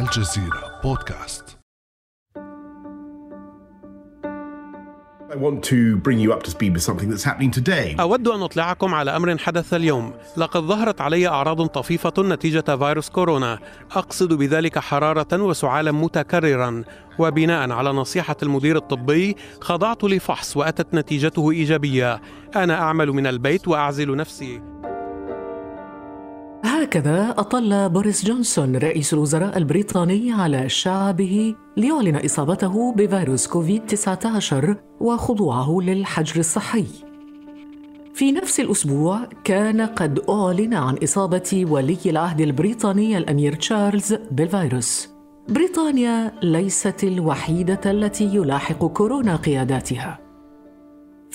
[0.00, 1.44] الجزيرة بودكاست.
[5.32, 8.00] I want to bring you up to speed with something that's happening today.
[8.00, 10.12] أود أن أطلعكم على أمر حدث اليوم.
[10.36, 13.58] لقد ظهرت علي أعراض طفيفة نتيجة فيروس كورونا.
[13.92, 16.84] أقصد بذلك حرارة وسعالا متكررا.
[17.18, 22.20] وبناء على نصيحة المدير الطبي خضعت لفحص وأتت نتيجته إيجابية.
[22.56, 24.62] أنا أعمل من البيت وأعزل نفسي.
[26.90, 35.78] هكذا أطل بوريس جونسون رئيس الوزراء البريطاني على شعبه ليعلن إصابته بفيروس كوفيد 19 وخضوعه
[35.82, 36.84] للحجر الصحي.
[38.14, 45.08] في نفس الأسبوع كان قد أعلن عن إصابة ولي العهد البريطاني الأمير تشارلز بالفيروس.
[45.48, 50.29] بريطانيا ليست الوحيدة التي يلاحق كورونا قياداتها.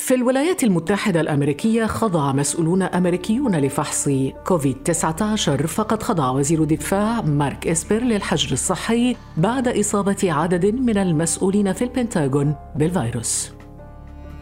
[0.05, 4.09] في الولايات المتحدة الأمريكية خضع مسؤولون أمريكيون لفحص
[4.47, 11.83] كوفيد-19 فقد خضع وزير الدفاع مارك إسبر للحجر الصحي بعد إصابة عدد من المسؤولين في
[11.83, 13.51] البنتاغون بالفيروس.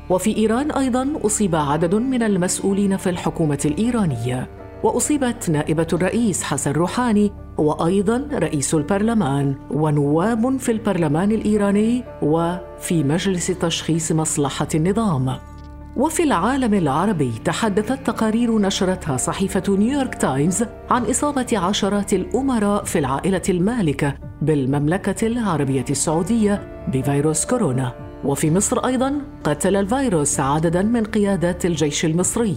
[0.10, 4.50] وفي إيران أيضاً أصيب عدد من المسؤولين في الحكومة الإيرانية
[4.84, 14.12] وأصيبت نائبة الرئيس حسن روحاني وأيضاً رئيس البرلمان ونواب في البرلمان الإيراني وفي مجلس تشخيص
[14.12, 15.53] مصلحة النظام
[15.98, 23.42] وفي العالم العربي تحدثت تقارير نشرتها صحيفة نيويورك تايمز عن إصابة عشرات الأمراء في العائلة
[23.50, 27.92] المالكة بالمملكة العربية السعودية بفيروس كورونا.
[28.24, 32.56] وفي مصر أيضا قتل الفيروس عددا من قيادات الجيش المصري.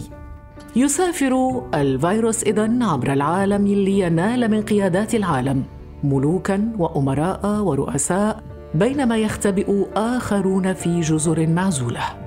[0.75, 5.63] يسافر الفيروس إذن عبر العالم لينال من قيادات العالم
[6.03, 8.43] ملوكا وأمراء ورؤساء
[8.73, 12.26] بينما يختبئ آخرون في جزر معزولة.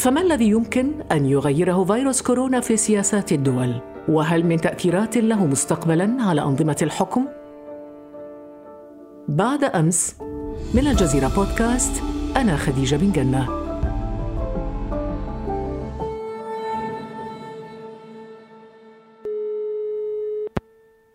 [0.00, 6.16] فما الذي يمكن أن يغيره فيروس كورونا في سياسات الدول؟ وهل من تأثيرات له مستقبلا
[6.20, 7.26] على أنظمة الحكم؟
[9.28, 10.16] بعد أمس
[10.74, 12.02] من الجزيرة بودكاست
[12.36, 13.48] أنا خديجة بن جنة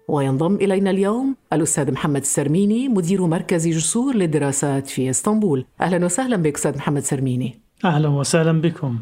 [0.08, 6.56] وينضم إلينا اليوم الأستاذ محمد السرميني مدير مركز جسور للدراسات في إسطنبول أهلا وسهلا بك
[6.56, 9.00] أستاذ محمد السرميني أهلا وسهلا بكم.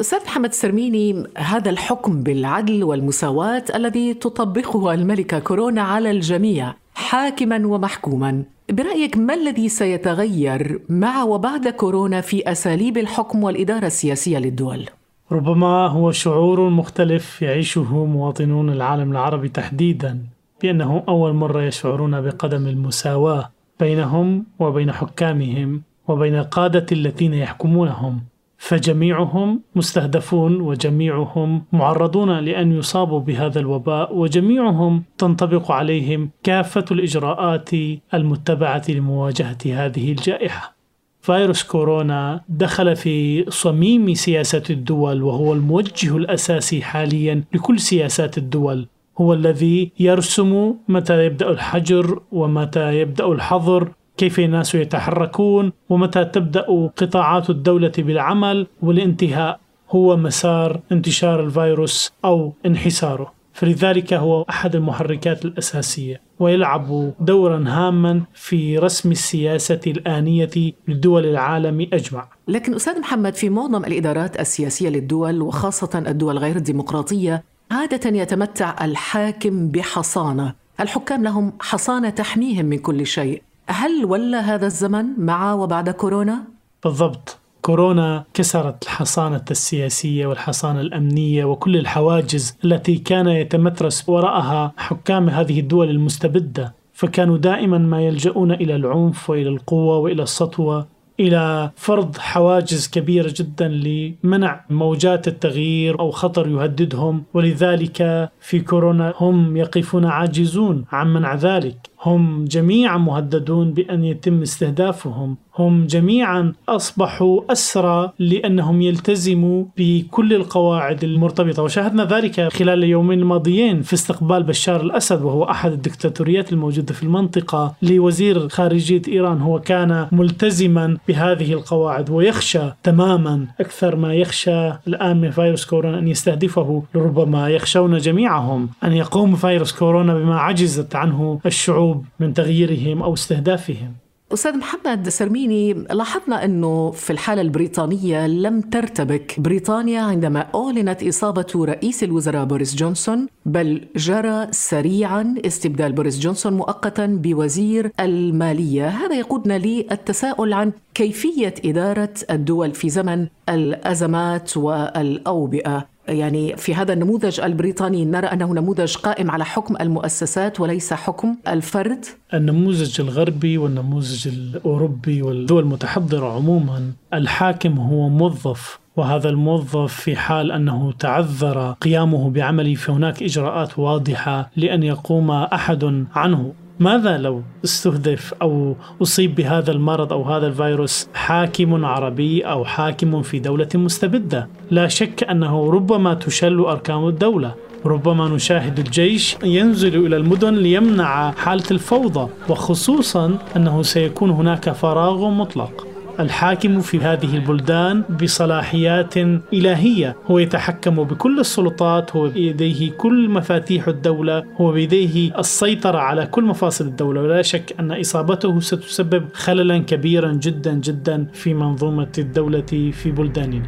[0.00, 8.42] أستاذ محمد السرميني هذا الحكم بالعدل والمساواة الذي تطبقه الملكة كورونا على الجميع حاكما ومحكوما.
[8.70, 14.86] برأيك ما الذي سيتغير مع وبعد كورونا في أساليب الحكم والإدارة السياسية للدول؟
[15.32, 20.18] ربما هو شعور مختلف يعيشه مواطنون العالم العربي تحديدا
[20.62, 25.82] بأنه أول مرة يشعرون بقدم المساواة بينهم وبين حكامهم.
[26.08, 28.20] وبين القادة الذين يحكمونهم
[28.58, 37.70] فجميعهم مستهدفون وجميعهم معرضون لأن يصابوا بهذا الوباء وجميعهم تنطبق عليهم كافة الإجراءات
[38.14, 40.76] المتبعة لمواجهة هذه الجائحة.
[41.20, 48.86] فيروس كورونا دخل في صميم سياسة الدول وهو الموجه الأساسي حاليا لكل سياسات الدول.
[49.18, 57.50] هو الذي يرسم متى يبدأ الحجر ومتى يبدأ الحظر كيف الناس يتحركون ومتى تبدأ قطاعات
[57.50, 59.60] الدولة بالعمل والانتهاء
[59.90, 63.36] هو مسار انتشار الفيروس أو انحساره.
[63.52, 66.20] فلذلك هو أحد المحركات الأساسية.
[66.38, 72.28] ويلعب دورا هاما في رسم السياسة الآنية لدول العالم أجمع.
[72.48, 79.68] لكن أستاذ محمد في معظم الإدارات السياسية للدول وخاصة الدول غير الديمقراطية عادة يتمتع الحاكم
[79.68, 80.54] بحصانة.
[80.80, 83.42] الحكام لهم حصانة تحميهم من كل شيء.
[83.68, 86.44] هل ولا هذا الزمن مع وبعد كورونا؟
[86.84, 95.60] بالضبط كورونا كسرت الحصانة السياسية والحصانة الأمنية وكل الحواجز التي كان يتمترس وراءها حكام هذه
[95.60, 100.86] الدول المستبدة فكانوا دائما ما يلجؤون إلى العنف وإلى القوة وإلى السطوة
[101.20, 109.56] إلى فرض حواجز كبيرة جدا لمنع موجات التغيير أو خطر يهددهم ولذلك في كورونا هم
[109.56, 115.36] يقفون عاجزون عن منع ذلك هم جميعا مهددون بأن يتم استهدافهم.
[115.58, 121.62] هم جميعا أصبحوا أسرى لأنهم يلتزموا بكل القواعد المرتبطة.
[121.62, 127.74] وشاهدنا ذلك خلال اليومين الماضيين في استقبال بشار الأسد وهو أحد الدكتاتوريات الموجودة في المنطقة
[127.82, 129.40] لوزير خارجية إيران.
[129.40, 136.08] هو كان ملتزما بهذه القواعد ويخشى تماما أكثر ما يخشى الآن من فيروس كورونا أن
[136.08, 136.82] يستهدفه.
[136.94, 143.92] لربما يخشون جميعهم أن يقوم فيروس كورونا بما عجزت عنه الشعوب من تغييرهم أو استهدافهم.
[144.32, 152.04] أستاذ محمد سرميني لاحظنا أنه في الحالة البريطانية لم ترتبك بريطانيا عندما أعلنت إصابة رئيس
[152.04, 158.88] الوزراء بوريس جونسون بل جرى سريعا استبدال بوريس جونسون مؤقتا بوزير المالية.
[158.88, 165.95] هذا يقودنا للتساؤل عن كيفية إدارة الدول في زمن الأزمات والأوبئة.
[166.08, 172.04] يعني في هذا النموذج البريطاني نرى أنه نموذج قائم على حكم المؤسسات وليس حكم الفرد.
[172.34, 180.92] النموذج الغربي والنموذج الأوروبي والدول المتحضرة عموما الحاكم هو موظف وهذا الموظف في حال أنه
[180.92, 186.52] تعذر قيامه بعمله فهناك إجراءات واضحة لأن يقوم أحد عنه.
[186.80, 193.38] ماذا لو استهدف أو أصيب بهذا المرض أو هذا الفيروس حاكم عربي أو حاكم في
[193.38, 197.54] دولة مستبدة؟ لا شك أنه ربما تشل أركان الدولة،
[197.86, 205.85] ربما نشاهد الجيش ينزل إلى المدن ليمنع حالة الفوضى وخصوصا أنه سيكون هناك فراغ مطلق.
[206.20, 209.16] الحاكم في هذه البلدان بصلاحيات
[209.52, 210.16] إلهية.
[210.30, 216.84] هو يتحكم بكل السلطات هو بيديه كل مفاتيح الدولة هو بيديه السيطرة على كل مفاصل
[216.84, 217.22] الدولة.
[217.22, 223.66] ولا شك أن إصابته ستسبب خللا كبيرا جدا جدا في منظومة الدولة في بلداننا.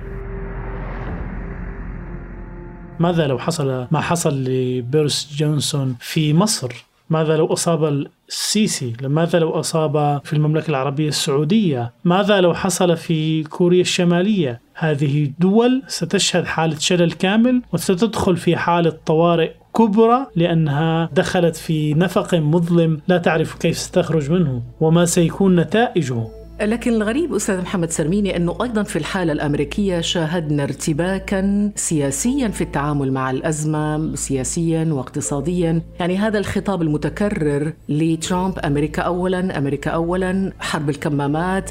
[3.00, 9.50] ماذا لو حصل ما حصل لبيرس جونسون في مصر؟ ماذا لو أصاب السيسي؟ ماذا لو
[9.50, 16.78] أصاب في المملكة العربية السعودية؟ ماذا لو حصل في كوريا الشمالية؟ هذه دول ستشهد حالة
[16.78, 23.78] شلل كامل وستدخل في حالة طوارئ كبرى لأنها دخلت في نفق مظلم لا تعرف كيف
[23.78, 26.37] ستخرج منه وما سيكون نتائجه.
[26.60, 33.12] لكن الغريب أستاذ محمد سرميني أنه أيضا في الحالة الأمريكية شاهدنا ارتباكا سياسيا في التعامل
[33.12, 41.70] مع الأزمة سياسيا واقتصاديا، يعني هذا الخطاب المتكرر لترامب أمريكا اولا أمريكا اولا حرب الكمامات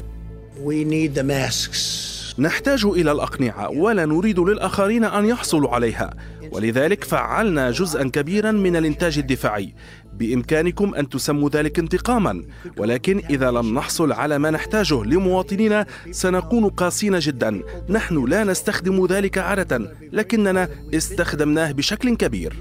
[0.64, 2.17] We need the masks.
[2.38, 6.14] نحتاج إلى الأقنعة ولا نريد للآخرين أن يحصلوا عليها.
[6.52, 9.74] ولذلك فعلنا جزءا كبيرا من الإنتاج الدفاعي.
[10.14, 12.44] بإمكانكم أن تسموا ذلك انتقاما.
[12.76, 17.62] ولكن إذا لم نحصل على ما نحتاجه لمواطنينا سنكون قاسين جدا.
[17.88, 22.56] نحن لا نستخدم ذلك عادة لكننا استخدمناه بشكل كبير.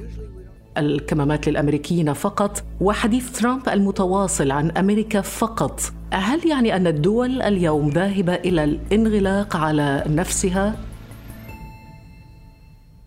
[0.78, 5.82] الكمامات للأمريكيين فقط وحديث ترامب المتواصل عن أمريكا فقط.
[6.12, 10.76] هل يعني أن الدول اليوم ذاهبة إلى الانغلاق على نفسها؟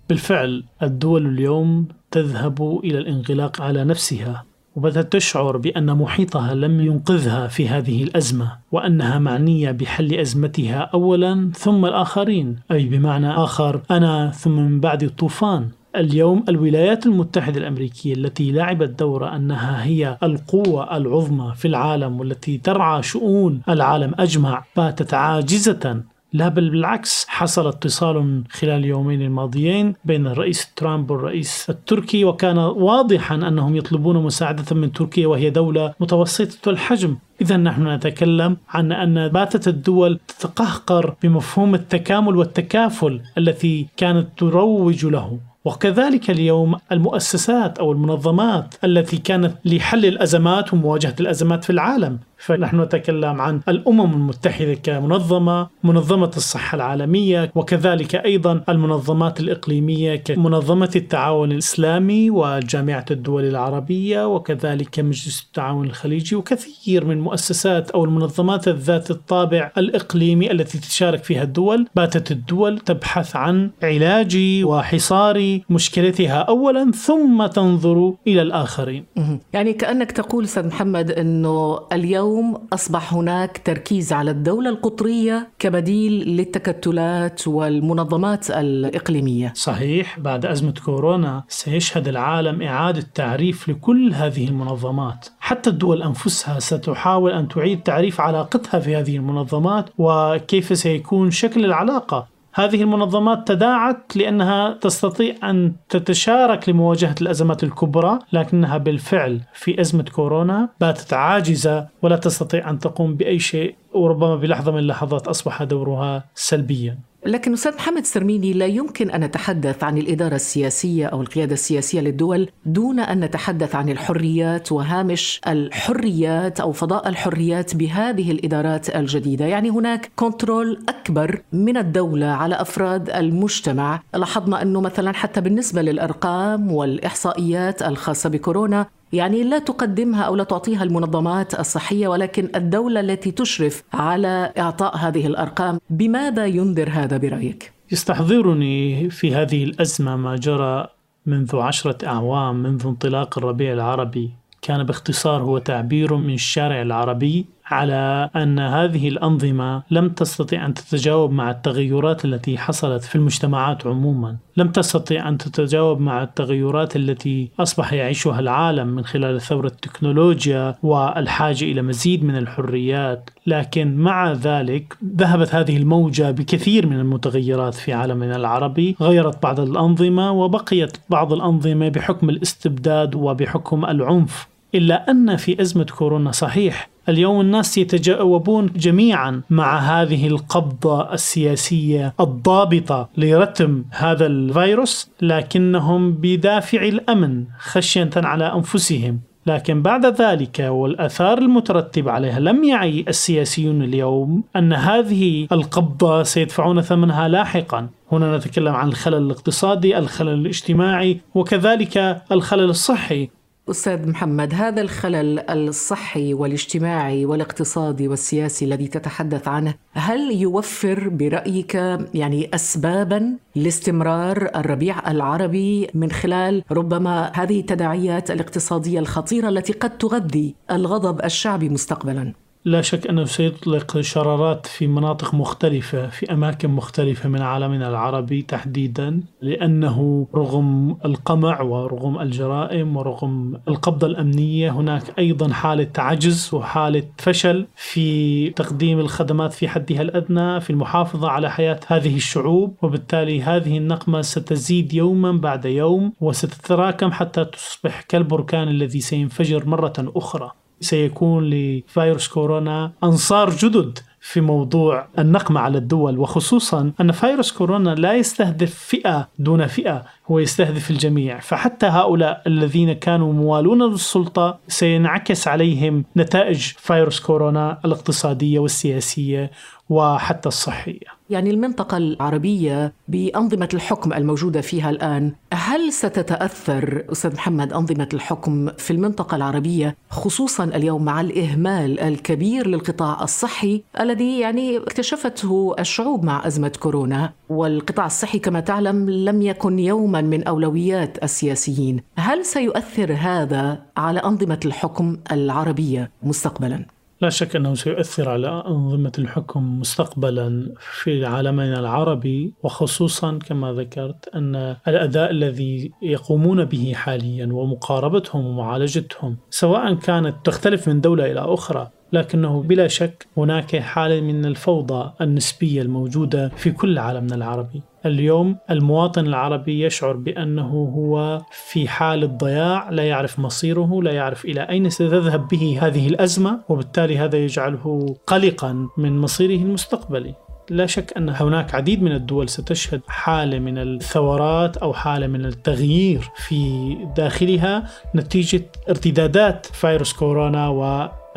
[0.09, 4.45] بالفعل الدول اليوم تذهب إلى الانغلاق على نفسها
[4.77, 11.85] وبدأت تشعر بأن محيطها لم ينقذها في هذه الأزمة وأنها معنية بحل أزمتها اولا ثم
[11.85, 12.59] الآخرين.
[12.71, 15.69] أي بمعنى آخر أنا ثم من بعد الطوفان.
[15.97, 23.03] اليوم الولايات المتحدة الأمريكية التي لعبت دور أنها هي القوة العظمى في العالم والتي ترعى
[23.03, 26.03] شؤون العالم أجمع باتت عاجزة.
[26.33, 33.35] لا بل بالعكس حصل اتصال خلال اليومين الماضيين بين الرئيس ترامب والرئيس التركي وكان واضحا
[33.35, 37.17] أنهم يطلبون مساعدة من تركيا وهي دولة متوسطة الحجم.
[37.41, 45.50] إذا نحن نتكلم عن أن باتت الدول تتقهقر بمفهوم التكامل والتكافل التي كانت تروج له.
[45.65, 52.19] وكذلك اليوم المؤسسات أو المنظمات التي كانت لحل الأزمات ومواجهة الأزمات في العالم.
[52.41, 61.53] فنحن نتكلم عن الأمم المتحدة كمنظمة، منظمة الصحة العالمية، وكذلك أيضا المنظمات الإقليمية كمنظمة التعاون
[61.53, 69.73] الإسلامي وجامعة الدول العربية وكذلك مجلس التعاون الخليجي وكثير من المؤسسات أو المنظمات ذات الطابع
[69.79, 78.15] الإقليمي التي تشارك فيها الدول، باتت الدول تبحث عن علاج وحصار مشكلتها اولا ثم تنظر
[78.27, 79.05] إلى الآخرين.
[79.53, 86.13] يعني كأنك تقول أستاذ محمد إنه اليوم اليوم أصبح هناك تركيز على الدولة القطرية كبديل
[86.13, 89.53] للتكتلات والمنظمات الإقليمية.
[89.57, 97.33] صحيح بعد أزمة كورونا سيشهد العالم إعادة تعريف لكل هذه المنظمات، حتى الدول أنفسها ستحاول
[97.33, 104.73] أن تعيد تعريف علاقتها في هذه المنظمات وكيف سيكون شكل العلاقة هذه المنظمات تداعت لأنها
[104.73, 112.71] تستطيع أن تتشارك لمواجهة الأزمات الكبرى، لكنها بالفعل في أزمة كورونا باتت عاجزة ولا تستطيع
[112.71, 116.99] أن تقوم بأي شيء وربما بلحظة من اللحظات أصبح دورها سلبيا.
[117.27, 122.49] لكن أستاذ محمد سرميني لا يمكن أن نتحدث عن الإدارة السياسية أو القيادة السياسية للدول
[122.67, 130.11] دون أن نتحدث عن الحريات وهامش الحريات أو فضاء الحريات بهذه الإدارات الجديدة، يعني هناك
[130.17, 138.29] كنترول أكبر من الدولة على أفراد المجتمع، لاحظنا أنه مثلا حتى بالنسبة للأرقام والإحصائيات الخاصة
[138.29, 144.97] بكورونا يعني لا تقدمها أو لا تعطيها المنظمات الصحية ولكن الدولة التي تشرف على إعطاء
[144.97, 150.87] هذه الأرقام بماذا ينذر هذا برأيك؟ يستحضرني في هذه الأزمة ما جرى
[151.27, 154.31] منذ عشرة أعوام منذ انطلاق الربيع العربي.
[154.63, 161.33] كان باختصار هو تعبير من الشارع العربي على أن هذه الأنظمة لم تستطع أن تتجاوب
[161.33, 167.93] مع التغيرات التي حصلت في المجتمعات عموما، لم تستطع أن تتجاوب مع التغيرات التي أصبح
[167.93, 175.55] يعيشها العالم من خلال ثورة التكنولوجيا والحاجة إلى مزيد من الحريات، لكن مع ذلك ذهبت
[175.55, 182.31] هذه الموجة بكثير من المتغيرات في عالمنا العربي، غيرت بعض الأنظمة وبقيت بعض الأنظمة بحكم
[182.31, 184.49] الاستبداد وبحكم العنف.
[184.75, 193.09] إلا أن في أزمة كورونا صحيح اليوم الناس يتجاوبون جميعا مع هذه القبضة السياسية الضابطة
[193.17, 199.21] لرتم هذا الفيروس لكنهم بدافع الأمن خشية على أنفسهم.
[199.47, 207.29] لكن بعد ذلك والآثار المترتبة عليها لم يعي السياسيون اليوم أن هذه القبضة سيدفعون ثمنها
[207.29, 207.89] لاحقا.
[208.13, 213.29] هنا نتكلم عن الخلل الاقتصادي الخلل الاجتماعي وكذلك الخلل الصحي.
[213.69, 221.75] أستاذ محمد هذا الخلل الصحي والاجتماعي والاقتصادي والسياسي الذي تتحدث عنه هل يوفر برأيك
[222.15, 230.55] يعني أسبابا لاستمرار الربيع العربي من خلال ربما هذه التداعيات الاقتصادية الخطيرة التي قد تغذي
[230.71, 232.33] الغضب الشعبي مستقبلا؟
[232.65, 239.21] لا شك أنه سيطلق شرارات في مناطق مختلفة في أماكن مختلفة من عالمنا العربي تحديدا
[239.43, 248.51] لأنه رغم القمع ورغم الجرائم ورغم القبضة الأمنية هناك أيضا حالة عجز وحالة فشل في
[248.51, 254.95] تقديم الخدمات في حدها الأدنى في المحافظة على حياة هذه الشعوب وبالتالي هذه النقمة ستزيد
[254.95, 260.60] يوما بعد يوم وستتراكم حتى تصبح كالبركان الذي سينفجر مرة أخرى.
[260.81, 268.15] سيكون لفيروس كورونا أنصار جدد في موضوع النقمة على الدول وخصوصا أن فيروس كورونا لا
[268.15, 271.41] يستهدف فئة دون فئة هو يستهدف الجميع.
[271.41, 279.51] فحتى هؤلاء الذين كانوا موالون للسلطة سينعكس عليهم نتائج فيروس كورونا الاقتصادية والسياسية
[279.89, 281.20] وحتى الصحية.
[281.31, 285.33] يعني المنطقة العربية بأنظمة الحكم الموجودة فيها الآن.
[285.53, 293.23] هل ستتأثر أستاذ محمد أنظمة الحكم في المنطقة العربية خصوصا اليوم مع الإهمال الكبير للقطاع
[293.23, 300.21] الصحي الذي يعني اكتشفته الشعوب مع أزمة كورونا؟ والقطاع الصحي كما تعلم لم يكن يوما
[300.21, 302.03] من أولويات السياسيين.
[302.17, 306.85] هل سيؤثر هذا على أنظمة الحكم العربية مستقبلا؟
[307.21, 314.77] لا شك أنه سيؤثر على أنظمة الحكم مستقبلا في عالمنا العربي وخصوصا كما ذكرت أن
[314.89, 322.63] الأداء الذي يقومون به حاليا ومقاربتهم ومعالجتهم سواء كانت تختلف من دولة إلى أخرى لكنه
[322.63, 327.83] بلا شك هناك حالة من الفوضى النسبية الموجودة في كل عالمنا العربي.
[328.07, 334.61] اليوم المواطن العربي يشعر بأنه هو في حال الضياع لا يعرف مصيره لا يعرف إلى
[334.61, 340.35] أين ستذهب به هذه الأزمة وبالتالي هذا يجعله قلقا من مصيره المستقبلي.
[340.71, 346.31] لا شك أن هناك عديد من الدول ستشهد حالة من الثورات أو حالة من التغيير
[346.37, 350.69] في داخلها نتيجة ارتدادات فيروس كورونا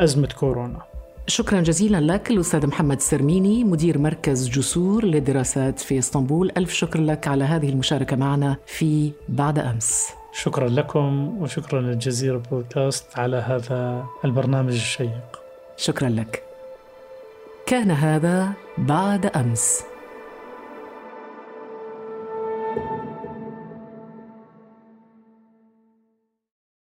[0.00, 0.82] وأزمة كورونا.
[1.26, 6.52] شكرا جزيلا لك الأستاذ محمد سرميني مدير مركز جسور للدراسات في إسطنبول.
[6.56, 10.08] ألف شكر لك على هذه المشاركة معنا في بعد أمس.
[10.32, 15.40] شكرا لكم وشكرا للجزيرة بودكاست على هذا البرنامج الشيق.
[15.76, 16.42] شكرا لك.
[17.66, 19.80] كان هذا بعد أمس.